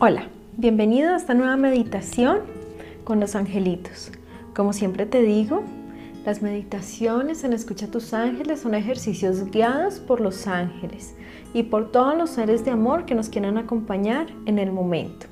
Hola, 0.00 0.28
bienvenido 0.56 1.12
a 1.12 1.16
esta 1.16 1.34
nueva 1.34 1.56
meditación 1.56 2.42
con 3.02 3.18
los 3.18 3.34
angelitos. 3.34 4.12
Como 4.54 4.72
siempre 4.72 5.06
te 5.06 5.22
digo, 5.22 5.64
las 6.24 6.40
meditaciones 6.40 7.42
en 7.42 7.52
Escucha 7.52 7.86
a 7.86 7.90
tus 7.90 8.14
ángeles 8.14 8.60
son 8.60 8.76
ejercicios 8.76 9.50
guiados 9.50 9.98
por 9.98 10.20
los 10.20 10.46
ángeles 10.46 11.16
y 11.52 11.64
por 11.64 11.90
todos 11.90 12.16
los 12.16 12.30
seres 12.30 12.64
de 12.64 12.70
amor 12.70 13.06
que 13.06 13.16
nos 13.16 13.28
quieran 13.28 13.58
acompañar 13.58 14.28
en 14.46 14.60
el 14.60 14.70
momento. 14.70 15.26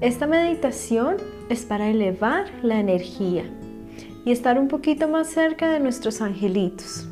Esta 0.00 0.28
meditación 0.28 1.16
es 1.48 1.64
para 1.64 1.88
elevar 1.88 2.44
la 2.62 2.78
energía 2.78 3.42
y 4.24 4.30
estar 4.30 4.56
un 4.56 4.68
poquito 4.68 5.08
más 5.08 5.26
cerca 5.26 5.68
de 5.68 5.80
nuestros 5.80 6.20
angelitos. 6.20 7.08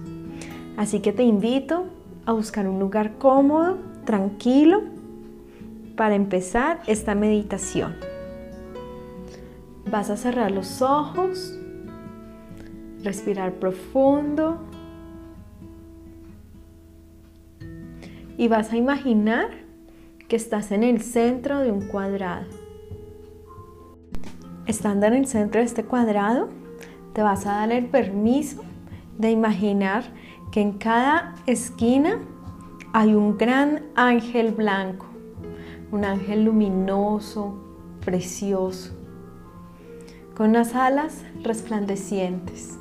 Así 0.77 1.01
que 1.01 1.13
te 1.13 1.25
invito 1.25 1.87
a 2.25 2.33
buscar 2.33 2.69
un 2.69 2.79
lugar 2.79 3.19
cómodo, 3.19 3.79
tranquilo, 4.05 5.02
para 5.93 6.15
empezar 6.15 6.81
esta 6.87 7.15
meditación. 7.15 7.97
Vas 9.91 10.11
a 10.11 10.17
cerrar 10.17 10.51
los 10.51 10.83
ojos, 10.83 11.59
respirar 13.03 13.55
profundo 13.55 14.59
y 18.39 18.49
vas 18.49 18.73
a 18.73 18.77
imaginar 18.77 19.51
que 20.29 20.37
estás 20.37 20.73
en 20.73 20.83
el 20.83 21.03
centro 21.03 21.61
de 21.61 21.71
un 21.71 21.89
cuadrado. 21.89 22.47
Estando 24.67 25.07
en 25.07 25.15
el 25.15 25.27
centro 25.27 25.61
de 25.61 25.67
este 25.67 25.85
cuadrado, 25.85 26.49
te 27.13 27.23
vas 27.23 27.47
a 27.47 27.57
dar 27.57 27.73
el 27.73 27.87
permiso 27.87 28.63
de 29.19 29.31
imaginar 29.31 30.05
que 30.51 30.63
en 30.63 30.73
cada 30.73 31.35
esquina 31.47 32.21
hay 32.93 33.15
un 33.15 33.37
gran 33.37 33.83
ángel 33.95 34.53
blanco 34.53 35.12
un 35.93 36.07
ángel 36.07 36.47
luminoso, 36.47 37.55
precioso, 38.03 38.93
con 40.35 40.51
unas 40.51 40.75
alas 40.75 41.23
resplandecientes. 41.43 42.79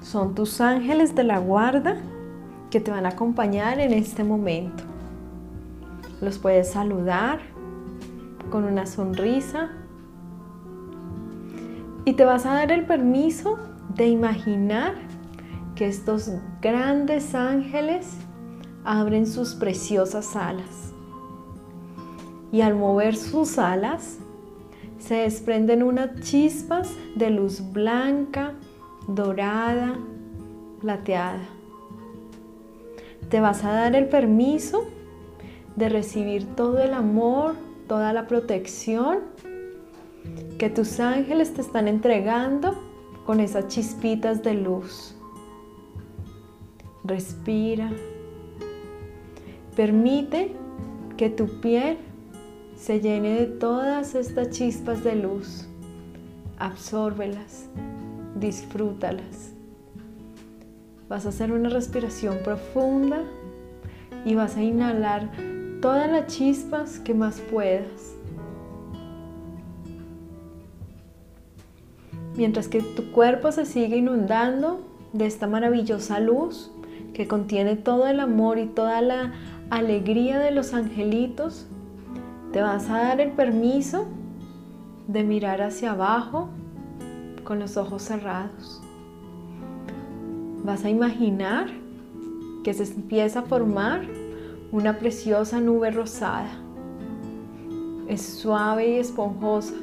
Son 0.00 0.36
tus 0.36 0.60
ángeles 0.60 1.16
de 1.16 1.24
la 1.24 1.38
guarda 1.38 1.96
que 2.70 2.78
te 2.78 2.92
van 2.92 3.06
a 3.06 3.10
acompañar 3.10 3.80
en 3.80 3.92
este 3.92 4.22
momento. 4.22 4.84
Los 6.20 6.38
puedes 6.38 6.70
saludar 6.70 7.40
con 8.48 8.62
una 8.62 8.86
sonrisa 8.86 9.70
y 12.04 12.12
te 12.12 12.24
vas 12.24 12.46
a 12.46 12.54
dar 12.54 12.70
el 12.70 12.86
permiso 12.86 13.58
de 13.96 14.06
imaginar 14.06 14.94
que 15.74 15.88
estos 15.88 16.30
grandes 16.62 17.34
ángeles 17.34 18.16
abren 18.84 19.26
sus 19.26 19.56
preciosas 19.56 20.36
alas 20.36 20.85
y 22.52 22.60
al 22.60 22.74
mover 22.74 23.16
sus 23.16 23.58
alas 23.58 24.18
se 24.98 25.14
desprenden 25.14 25.82
unas 25.82 26.20
chispas 26.20 26.90
de 27.14 27.30
luz 27.30 27.62
blanca, 27.72 28.54
dorada, 29.06 29.94
plateada. 30.80 31.44
Te 33.28 33.40
vas 33.40 33.64
a 33.64 33.72
dar 33.72 33.94
el 33.94 34.08
permiso 34.08 34.84
de 35.76 35.88
recibir 35.88 36.46
todo 36.56 36.78
el 36.78 36.94
amor, 36.94 37.54
toda 37.86 38.12
la 38.12 38.26
protección 38.26 39.18
que 40.58 40.70
tus 40.70 41.00
ángeles 41.00 41.54
te 41.54 41.60
están 41.60 41.88
entregando 41.88 42.74
con 43.26 43.40
esas 43.40 43.68
chispitas 43.68 44.42
de 44.42 44.54
luz. 44.54 45.14
Respira. 47.04 47.90
Permite 49.74 50.52
que 51.16 51.28
tu 51.28 51.60
piel 51.60 51.98
se 52.76 53.00
llene 53.00 53.40
de 53.40 53.46
todas 53.46 54.14
estas 54.14 54.50
chispas 54.50 55.02
de 55.02 55.16
luz. 55.16 55.66
Absórbelas, 56.58 57.68
disfrútalas. 58.38 59.52
Vas 61.08 61.26
a 61.26 61.30
hacer 61.30 61.52
una 61.52 61.68
respiración 61.68 62.38
profunda 62.44 63.22
y 64.24 64.34
vas 64.34 64.56
a 64.56 64.62
inhalar 64.62 65.30
todas 65.80 66.10
las 66.10 66.26
chispas 66.26 66.98
que 66.98 67.14
más 67.14 67.40
puedas. 67.40 68.14
Mientras 72.36 72.68
que 72.68 72.82
tu 72.82 73.12
cuerpo 73.12 73.52
se 73.52 73.64
sigue 73.64 73.96
inundando 73.96 74.80
de 75.12 75.26
esta 75.26 75.46
maravillosa 75.46 76.20
luz 76.20 76.70
que 77.14 77.26
contiene 77.26 77.76
todo 77.76 78.06
el 78.08 78.20
amor 78.20 78.58
y 78.58 78.66
toda 78.66 79.00
la 79.00 79.32
alegría 79.70 80.38
de 80.38 80.50
los 80.50 80.74
angelitos, 80.74 81.66
te 82.56 82.62
vas 82.62 82.88
a 82.88 82.96
dar 82.96 83.20
el 83.20 83.32
permiso 83.32 84.06
de 85.08 85.24
mirar 85.24 85.60
hacia 85.60 85.92
abajo 85.92 86.48
con 87.44 87.58
los 87.58 87.76
ojos 87.76 88.00
cerrados. 88.00 88.80
Vas 90.64 90.82
a 90.86 90.88
imaginar 90.88 91.68
que 92.64 92.72
se 92.72 92.84
empieza 92.84 93.40
a 93.40 93.42
formar 93.42 94.06
una 94.72 94.98
preciosa 94.98 95.60
nube 95.60 95.90
rosada. 95.90 96.48
Es 98.08 98.22
suave 98.22 98.88
y 98.88 99.00
esponjosa, 99.00 99.74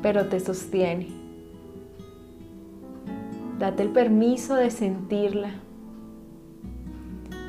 pero 0.00 0.28
te 0.28 0.40
sostiene. 0.40 1.08
Date 3.58 3.82
el 3.82 3.90
permiso 3.90 4.54
de 4.54 4.70
sentirla, 4.70 5.50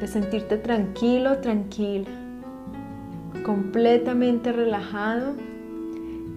de 0.02 0.08
sentirte 0.08 0.58
tranquilo, 0.58 1.38
tranquila 1.38 2.23
completamente 3.42 4.52
relajado 4.52 5.34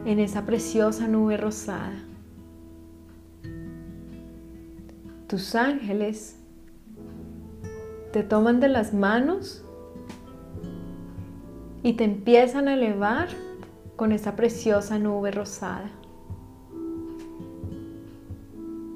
en 0.04 0.18
esa 0.18 0.46
preciosa 0.46 1.06
nube 1.08 1.36
rosada. 1.36 1.94
Tus 5.26 5.54
ángeles 5.54 6.38
te 8.12 8.22
toman 8.22 8.60
de 8.60 8.68
las 8.68 8.94
manos 8.94 9.64
y 11.82 11.94
te 11.94 12.04
empiezan 12.04 12.68
a 12.68 12.74
elevar 12.74 13.28
con 13.96 14.12
esa 14.12 14.36
preciosa 14.36 14.98
nube 14.98 15.32
rosada. 15.32 15.90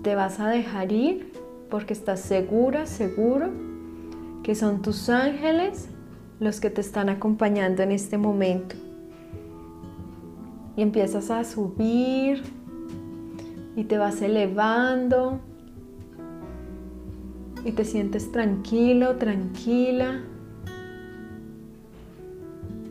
Te 0.03 0.15
vas 0.15 0.41
a 0.41 0.49
dejar 0.49 0.93
ir 0.93 1.33
porque 1.69 1.93
estás 1.93 2.21
segura, 2.21 2.87
seguro 2.87 3.51
que 4.43 4.55
son 4.55 4.83
tus 4.83 5.09
ángeles 5.09 5.89
los 6.41 6.59
que 6.59 6.71
te 6.71 6.81
están 6.81 7.11
acompañando 7.11 7.83
en 7.83 7.93
este 7.93 8.19
momento. 8.19 8.75
Y 10.77 10.83
empiezas 10.83 11.31
a 11.31 11.45
subir 11.45 12.43
y 13.77 13.85
te 13.85 13.99
vas 13.99 14.23
elevando 14.23 15.41
y 17.65 17.73
te 17.73 17.85
sientes 17.85 18.33
tranquilo, 18.33 19.17
tranquila. 19.17 20.23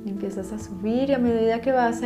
Y 0.05 0.09
empiezas 0.09 0.53
a 0.53 0.59
subir 0.59 1.09
y 1.09 1.13
a 1.13 1.19
medida 1.19 1.59
que 1.61 1.71
vas 1.71 2.01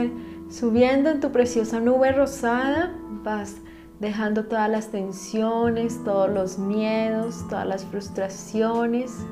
subiendo 0.49 1.09
en 1.09 1.19
tu 1.19 1.31
preciosa 1.31 1.81
nube 1.81 2.13
rosada, 2.13 2.95
vas 3.23 3.57
dejando 3.99 4.45
todas 4.45 4.69
las 4.69 4.91
tensiones, 4.91 6.01
todos 6.05 6.29
los 6.29 6.57
miedos, 6.57 7.45
todas 7.49 7.67
las 7.67 7.83
frustraciones 7.85 9.25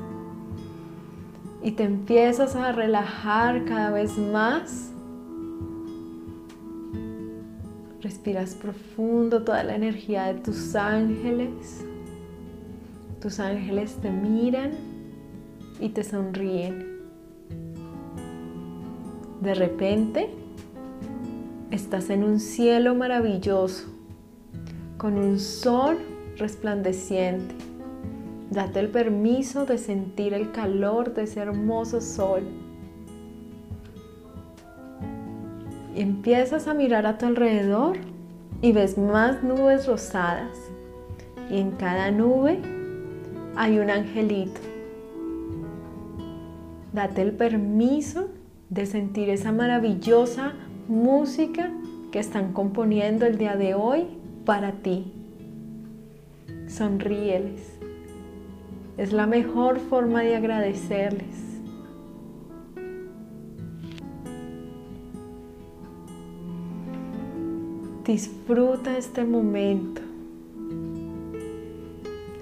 y 1.62 1.72
te 1.72 1.84
empiezas 1.84 2.56
a 2.56 2.72
relajar 2.72 3.64
cada 3.64 3.90
vez 3.90 4.18
más. 4.18 4.90
Respiras 8.00 8.56
profundo 8.56 9.44
toda 9.44 9.62
la 9.62 9.76
energía 9.76 10.24
de 10.24 10.40
tus 10.40 10.74
ángeles. 10.74 11.84
Tus 13.20 13.38
ángeles 13.38 13.94
te 14.02 14.10
miran 14.10 14.72
y 15.78 15.90
te 15.90 16.02
sonríen. 16.02 17.00
De 19.40 19.54
repente, 19.54 20.30
estás 21.70 22.10
en 22.10 22.24
un 22.24 22.40
cielo 22.40 22.94
maravilloso, 22.96 23.86
con 24.98 25.16
un 25.16 25.38
sol 25.38 25.98
resplandeciente 26.36 27.71
Date 28.52 28.80
el 28.80 28.90
permiso 28.90 29.64
de 29.64 29.78
sentir 29.78 30.34
el 30.34 30.52
calor 30.52 31.14
de 31.14 31.22
ese 31.22 31.40
hermoso 31.40 32.02
sol. 32.02 32.42
Y 35.96 36.02
empiezas 36.02 36.68
a 36.68 36.74
mirar 36.74 37.06
a 37.06 37.16
tu 37.16 37.24
alrededor 37.24 37.96
y 38.60 38.72
ves 38.72 38.98
más 38.98 39.42
nubes 39.42 39.86
rosadas. 39.86 40.54
Y 41.50 41.60
en 41.60 41.70
cada 41.70 42.10
nube 42.10 42.60
hay 43.56 43.78
un 43.78 43.88
angelito. 43.88 44.60
Date 46.92 47.22
el 47.22 47.32
permiso 47.32 48.28
de 48.68 48.84
sentir 48.84 49.30
esa 49.30 49.50
maravillosa 49.50 50.52
música 50.88 51.70
que 52.10 52.18
están 52.18 52.52
componiendo 52.52 53.24
el 53.24 53.38
día 53.38 53.56
de 53.56 53.72
hoy 53.72 54.08
para 54.44 54.72
ti. 54.72 55.10
Sonríeles. 56.68 57.71
Es 58.98 59.12
la 59.12 59.26
mejor 59.26 59.78
forma 59.78 60.20
de 60.20 60.36
agradecerles. 60.36 61.52
Disfruta 68.04 68.98
este 68.98 69.24
momento. 69.24 70.02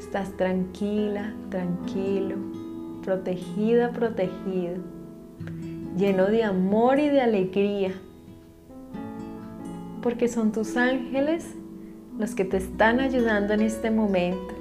Estás 0.00 0.36
tranquila, 0.36 1.32
tranquilo, 1.50 2.34
protegida, 3.04 3.92
protegido, 3.92 4.78
lleno 5.96 6.26
de 6.26 6.42
amor 6.42 6.98
y 6.98 7.08
de 7.08 7.20
alegría, 7.20 7.92
porque 10.02 10.26
son 10.26 10.50
tus 10.50 10.76
ángeles 10.76 11.54
los 12.18 12.34
que 12.34 12.44
te 12.44 12.56
están 12.56 12.98
ayudando 12.98 13.54
en 13.54 13.60
este 13.60 13.92
momento. 13.92 14.59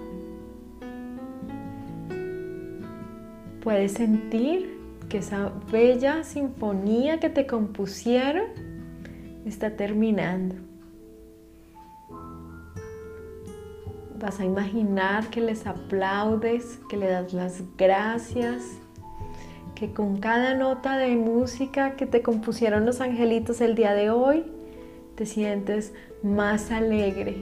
Puedes 3.61 3.93
sentir 3.93 4.79
que 5.09 5.17
esa 5.17 5.51
bella 5.71 6.23
sinfonía 6.23 7.19
que 7.19 7.29
te 7.29 7.45
compusieron 7.45 8.45
está 9.45 9.75
terminando. 9.75 10.55
Vas 14.19 14.39
a 14.39 14.45
imaginar 14.45 15.29
que 15.29 15.41
les 15.41 15.65
aplaudes, 15.65 16.79
que 16.89 16.97
le 16.97 17.07
das 17.07 17.33
las 17.33 17.63
gracias, 17.77 18.63
que 19.75 19.93
con 19.93 20.19
cada 20.19 20.55
nota 20.55 20.97
de 20.97 21.15
música 21.15 21.95
que 21.95 22.05
te 22.05 22.21
compusieron 22.21 22.85
los 22.85 23.01
angelitos 23.01 23.61
el 23.61 23.75
día 23.75 23.93
de 23.93 24.09
hoy, 24.09 24.43
te 25.15 25.25
sientes 25.25 25.93
más 26.21 26.71
alegre, 26.71 27.37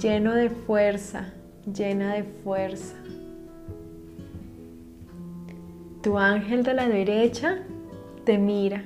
lleno 0.00 0.32
de 0.34 0.50
fuerza, 0.50 1.34
llena 1.72 2.14
de 2.14 2.22
fuerza. 2.22 2.96
Tu 6.06 6.16
ángel 6.18 6.62
de 6.62 6.72
la 6.72 6.88
derecha 6.88 7.64
te 8.22 8.38
mira, 8.38 8.84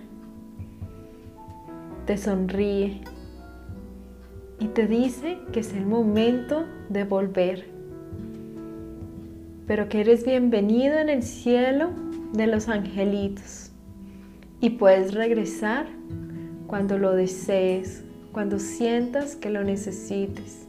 te 2.06 2.17
sonríe 2.17 3.02
y 4.58 4.69
te 4.69 4.87
dice 4.87 5.37
que 5.52 5.61
es 5.61 5.75
el 5.75 5.84
momento 5.84 6.64
de 6.88 7.05
volver, 7.05 7.67
pero 9.67 9.90
que 9.90 10.00
eres 10.00 10.25
bienvenido 10.25 10.96
en 10.99 11.11
el 11.11 11.22
cielo 11.22 11.90
de 12.32 12.46
los 12.46 12.70
angelitos 12.70 13.70
y 14.62 14.70
puedes 14.70 15.12
regresar 15.12 15.88
cuando 16.69 16.96
lo 16.96 17.12
desees, 17.12 18.02
cuando 18.32 18.58
sientas 18.58 19.37
que 19.37 19.50
lo 19.50 19.62
necesites, 19.62 20.66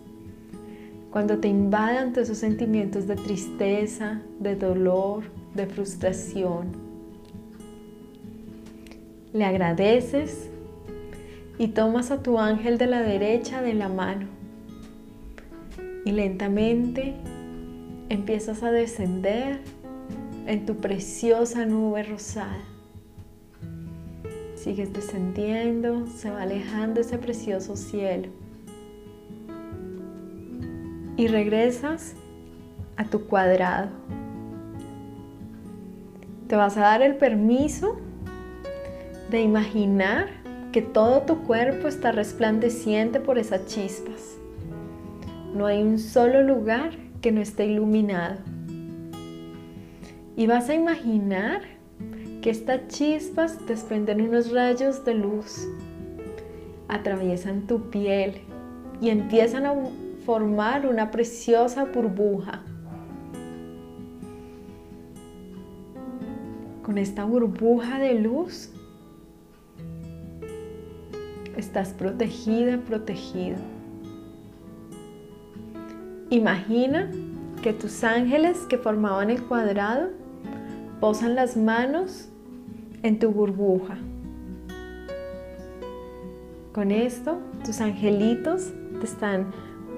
cuando 1.12 1.38
te 1.38 1.48
invadan 1.48 2.12
todos 2.12 2.28
esos 2.28 2.40
sentimientos 2.40 3.08
de 3.08 3.16
tristeza, 3.16 4.22
de 4.42 4.58
dolor, 4.58 5.24
de 5.54 5.68
frustración. 5.68 6.72
Le 9.34 9.46
agradeces 9.46 10.50
y 11.58 11.70
tomas 11.70 12.12
a 12.12 12.22
tu 12.22 12.40
ángel 12.40 12.78
de 12.78 12.88
la 12.88 13.02
derecha 13.02 13.62
de 13.62 13.74
la 13.74 13.88
mano 13.88 14.28
y 16.06 16.12
lentamente 16.12 17.14
empiezas 18.10 18.64
a 18.64 18.72
descender 18.72 19.60
en 20.48 20.66
tu 20.66 20.78
preciosa 20.78 21.66
nube 21.66 22.04
rosada. 22.04 22.60
Sigues 24.56 24.94
descendiendo, 24.94 26.08
se 26.08 26.30
va 26.30 26.44
alejando 26.44 27.02
ese 27.02 27.18
precioso 27.18 27.76
cielo. 27.76 28.30
Y 31.18 31.28
regresas 31.28 32.16
a 32.98 33.06
tu 33.06 33.26
cuadrado. 33.28 33.90
Te 36.52 36.58
vas 36.58 36.76
a 36.76 36.82
dar 36.82 37.02
el 37.02 37.16
permiso 37.16 37.96
de 39.30 39.42
imaginar 39.42 40.28
que 40.74 40.82
todo 40.82 41.22
tu 41.22 41.44
cuerpo 41.44 41.88
está 41.88 42.12
resplandeciente 42.12 43.22
por 43.22 43.38
esas 43.38 43.68
chispas. 43.68 44.38
No 45.56 45.66
hay 45.66 45.82
un 45.82 45.98
solo 45.98 46.44
lugar 46.44 46.92
que 47.22 47.32
no 47.32 47.40
esté 47.40 47.68
iluminado. 47.68 48.36
Y 50.36 50.46
vas 50.46 50.68
a 50.68 50.74
imaginar 50.74 51.62
que 52.42 52.50
estas 52.50 52.86
chispas 52.90 53.66
desprenden 53.66 54.20
unos 54.20 54.52
rayos 54.52 55.06
de 55.06 55.14
luz, 55.14 55.70
atraviesan 56.90 57.66
tu 57.66 57.90
piel 57.90 58.42
y 59.00 59.08
empiezan 59.08 59.66
a 59.66 59.74
formar 60.26 60.86
una 60.86 61.12
preciosa 61.12 61.86
burbuja. 61.86 62.62
Con 66.92 66.98
esta 66.98 67.24
burbuja 67.24 68.00
de 68.00 68.16
luz 68.16 68.70
estás 71.56 71.94
protegida, 71.94 72.80
protegido. 72.80 73.56
Imagina 76.30 77.10
que 77.64 77.72
tus 77.72 78.04
ángeles 78.04 78.58
que 78.68 78.78
formaban 78.78 79.30
el 79.30 79.42
cuadrado 79.42 80.10
posan 81.00 81.34
las 81.34 81.56
manos 81.56 82.28
en 83.04 83.20
tu 83.20 83.32
burbuja. 83.32 83.98
Con 86.74 86.92
esto, 86.92 87.40
tus 87.64 87.80
angelitos 87.80 88.74
te 89.00 89.06
están 89.06 89.54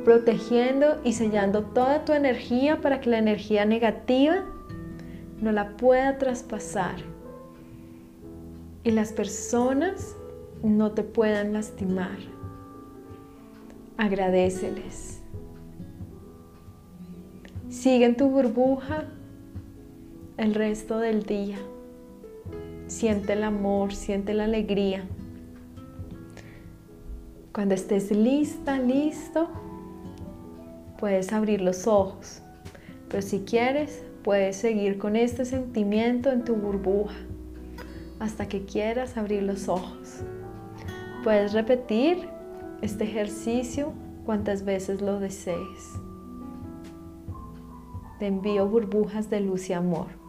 protegiendo 0.06 1.02
y 1.04 1.14
sellando 1.14 1.64
toda 1.64 2.06
tu 2.06 2.14
energía 2.14 2.82
para 2.82 3.02
que 3.02 3.10
la 3.10 3.18
energía 3.18 3.66
negativa 3.66 4.44
no 5.44 5.52
la 5.52 5.76
pueda 5.76 6.18
traspasar. 6.18 6.96
Y 8.86 8.92
las 8.92 9.12
personas 9.12 10.16
no 10.64 10.92
te 10.94 11.04
puedan 11.04 11.52
lastimar. 11.52 12.18
Agradeceles. 13.98 15.22
Sigue 17.70 18.06
en 18.06 18.16
tu 18.16 18.30
burbuja 18.30 19.06
el 20.38 20.56
resto 20.56 21.00
del 21.00 21.24
día. 21.24 21.58
Siente 22.88 23.34
el 23.34 23.44
amor, 23.44 23.94
siente 23.94 24.34
la 24.34 24.46
alegría. 24.46 25.04
Cuando 27.52 27.76
estés 27.76 28.12
lista, 28.12 28.80
listo, 28.80 29.50
puedes 31.00 31.34
abrir 31.34 31.60
los 31.60 31.86
ojos. 31.86 32.42
Pero 33.10 33.22
si 33.22 33.40
quieres, 33.42 34.04
puedes 34.24 34.56
seguir 34.56 34.98
con 34.98 35.16
este 35.16 35.46
sentimiento 35.46 36.32
en 36.32 36.46
tu 36.46 36.56
burbuja 36.56 37.16
hasta 38.20 38.48
que 38.48 38.66
quieras 38.66 39.18
abrir 39.18 39.44
los 39.44 39.68
ojos. 39.68 40.24
Puedes 41.24 41.54
repetir 41.54 42.30
este 42.82 43.04
ejercicio 43.04 43.94
cuantas 44.26 44.64
veces 44.64 45.02
lo 45.02 45.20
desees. 45.20 46.00
Te 48.20 48.28
envío 48.28 48.68
burbujas 48.68 49.30
de 49.30 49.42
luz 49.42 49.70
y 49.70 49.74
amor. 49.74 50.23